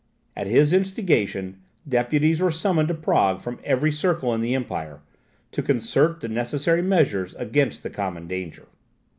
[0.35, 5.01] At his instigation deputies were summoned to Prague from every circle in the empire,
[5.51, 8.65] to concert the necessary measures against the common danger.